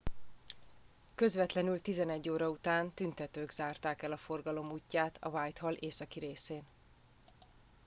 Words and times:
közvetlenül 1.15 1.79
11:00 1.83 2.29
óra 2.31 2.49
után 2.49 2.91
tüntetők 2.93 3.51
zárták 3.51 4.01
el 4.01 4.11
a 4.11 4.17
forgalom 4.17 4.71
útját 4.71 5.17
a 5.23 5.29
whitehall 5.29 5.73
északi 5.79 6.19
részén 6.19 6.61